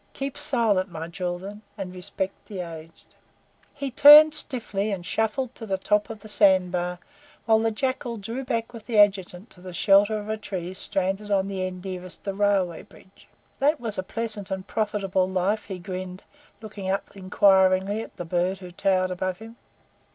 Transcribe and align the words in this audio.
Keep 0.13 0.35
silent, 0.35 0.89
my 0.89 1.07
children, 1.09 1.61
and 1.77 1.93
respect 1.93 2.47
the 2.47 2.59
aged." 2.61 3.05
He 3.75 3.91
turned 3.91 4.33
stiffly, 4.33 4.89
and 4.91 5.05
shuffled 5.05 5.53
to 5.53 5.67
the 5.67 5.77
top 5.77 6.09
of 6.09 6.21
the 6.21 6.27
sand 6.27 6.71
bar, 6.71 6.97
while 7.45 7.59
the 7.59 7.69
Jackal 7.69 8.17
drew 8.17 8.43
back 8.43 8.73
with 8.73 8.87
the 8.87 8.97
Adjutant 8.97 9.51
to 9.51 9.61
the 9.61 9.75
shelter 9.75 10.17
of 10.17 10.27
a 10.27 10.37
tree 10.37 10.73
stranded 10.73 11.29
on 11.29 11.47
the 11.47 11.63
end 11.67 11.83
nearest 11.85 12.23
the 12.23 12.33
railway 12.33 12.81
bridge. 12.81 13.27
"That 13.59 13.79
was 13.79 13.99
a 13.99 14.01
pleasant 14.01 14.49
and 14.49 14.65
profitable 14.65 15.29
life," 15.29 15.65
he 15.65 15.77
grinned, 15.77 16.23
looking 16.63 16.89
up 16.89 17.15
inquiringly 17.15 18.01
at 18.01 18.17
the 18.17 18.25
bird 18.25 18.57
who 18.57 18.71
towered 18.71 19.11
above 19.11 19.37
him. 19.37 19.55